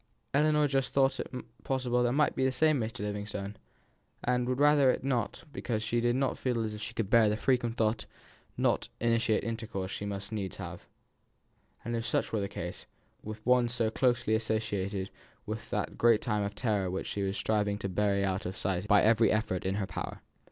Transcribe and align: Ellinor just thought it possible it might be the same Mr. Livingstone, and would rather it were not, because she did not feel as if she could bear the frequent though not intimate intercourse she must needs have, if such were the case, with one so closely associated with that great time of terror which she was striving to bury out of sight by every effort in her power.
Ellinor 0.33 0.67
just 0.67 0.95
thought 0.95 1.19
it 1.19 1.31
possible 1.63 2.03
it 2.07 2.11
might 2.13 2.35
be 2.35 2.43
the 2.43 2.51
same 2.51 2.79
Mr. 2.79 3.01
Livingstone, 3.01 3.55
and 4.23 4.49
would 4.49 4.59
rather 4.59 4.89
it 4.89 5.03
were 5.03 5.07
not, 5.09 5.43
because 5.53 5.83
she 5.83 6.01
did 6.01 6.15
not 6.15 6.39
feel 6.39 6.63
as 6.63 6.73
if 6.73 6.81
she 6.81 6.95
could 6.95 7.11
bear 7.11 7.29
the 7.29 7.37
frequent 7.37 7.77
though 7.77 7.93
not 8.57 8.89
intimate 8.99 9.43
intercourse 9.43 9.91
she 9.91 10.07
must 10.07 10.31
needs 10.31 10.55
have, 10.55 10.87
if 11.85 12.03
such 12.07 12.33
were 12.33 12.41
the 12.41 12.49
case, 12.49 12.87
with 13.21 13.45
one 13.45 13.69
so 13.69 13.91
closely 13.91 14.33
associated 14.33 15.11
with 15.45 15.69
that 15.69 15.99
great 15.99 16.23
time 16.23 16.41
of 16.41 16.55
terror 16.55 16.89
which 16.89 17.05
she 17.05 17.21
was 17.21 17.37
striving 17.37 17.77
to 17.77 17.87
bury 17.87 18.25
out 18.25 18.47
of 18.47 18.57
sight 18.57 18.87
by 18.87 19.03
every 19.03 19.29
effort 19.31 19.67
in 19.67 19.75
her 19.75 19.85
power. 19.85 20.21